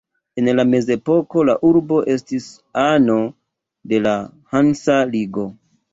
En 0.41 0.47
la 0.59 0.63
Mezepoko 0.69 1.43
la 1.49 1.55
urbo 1.69 2.01
estis 2.15 2.47
ano 2.85 3.19
de 3.93 4.01
la 4.07 4.15
Hansa 4.57 4.97
Ligo. 5.13 5.45